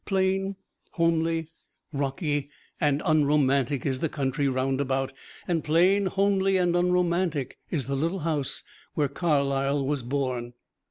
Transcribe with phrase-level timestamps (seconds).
[0.03, 0.55] Plain,
[0.93, 1.51] homely,
[1.93, 5.13] rocky and unromantic is the country round about,
[5.47, 8.63] and plain, homely and unromantic is the little house
[8.95, 10.53] where Carlyle was born.